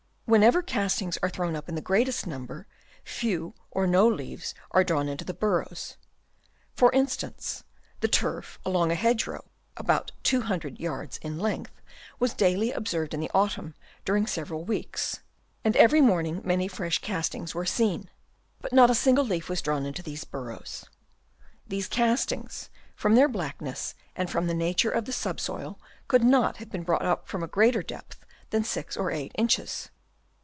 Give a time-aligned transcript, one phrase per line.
[0.31, 2.65] When ever castings are thrown up in the greatest number,
[3.03, 5.97] few or no leaves are drawn into the burrows;
[6.73, 7.65] for instance
[7.99, 9.43] the turf along a hedge row,
[9.75, 11.73] about 200 yards in length,
[12.17, 13.75] was daily observed in the autumn
[14.05, 15.19] during several weeks,
[15.65, 17.81] and every morning many fresh castings were Chap.
[17.81, 17.87] II.
[17.87, 18.71] EAKTH SWALLOWED AS FOOD.
[18.71, 20.85] 107 seen; but not a single leaf was drawn into these burrows.
[21.67, 25.77] These castings from their blackness and from the nature of the subsoil
[26.07, 29.89] could not have been brought up from a greater depth than 6 or 8 inches.